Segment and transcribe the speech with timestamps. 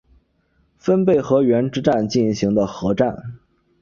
[0.79, 3.37] 分倍河原之战进行的合战。